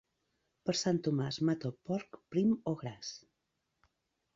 [0.69, 3.17] Per Sant Tomàs mata el porc, prim o gras.